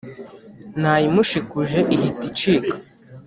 Nayimushikuje 0.81 1.79
ihita 1.95 2.17
icika 2.29 2.75